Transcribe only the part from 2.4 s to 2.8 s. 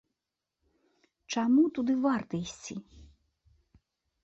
ісці?